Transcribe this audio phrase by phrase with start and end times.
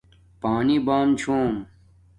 [0.41, 1.53] پانی بام چھوم